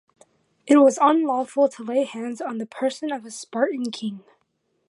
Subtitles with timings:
[0.65, 4.23] It was unlawful to lay hands on the person of a Spartan king.